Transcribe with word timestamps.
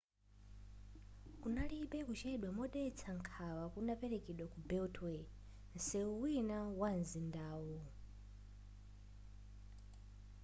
kunalibe 1.41 1.99
kuchedwa 2.07 2.49
modetsa 2.59 3.09
nkhawa 3.19 3.65
kunaperekedwa 3.73 4.45
ku 4.53 4.59
beltway 4.69 5.21
nseu 5.75 6.11
wina 6.21 6.57
wa 6.79 6.91
nzindawu 6.99 7.77